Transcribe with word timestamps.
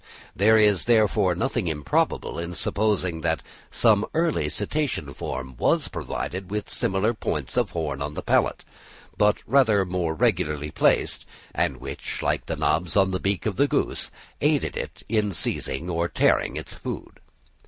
There 0.35 0.57
is, 0.57 0.85
therefore, 0.85 1.35
nothing 1.35 1.67
improbable 1.67 2.39
in 2.39 2.55
supposing 2.55 3.21
that 3.21 3.43
some 3.69 4.03
early 4.15 4.49
Cetacean 4.49 5.13
form 5.13 5.55
was 5.57 5.89
provided 5.89 6.49
with 6.49 6.71
similar 6.71 7.13
points 7.13 7.55
of 7.55 7.69
horn 7.69 8.01
on 8.01 8.15
the 8.15 8.23
palate, 8.23 8.65
but 9.15 9.43
rather 9.45 9.85
more 9.85 10.15
regularly 10.15 10.71
placed, 10.71 11.27
and 11.53 11.77
which, 11.77 12.23
like 12.23 12.47
the 12.47 12.57
knobs 12.57 12.97
on 12.97 13.11
the 13.11 13.19
beak 13.19 13.45
of 13.45 13.57
the 13.57 13.67
goose, 13.67 14.09
aided 14.41 14.75
it 14.75 15.03
in 15.07 15.31
seizing 15.31 15.87
or 15.87 16.07
tearing 16.07 16.55
its 16.55 16.73
food. 16.73 17.19